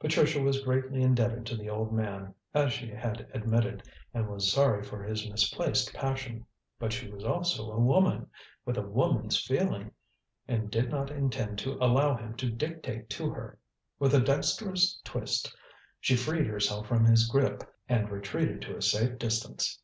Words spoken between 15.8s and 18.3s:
she freed herself from his grip and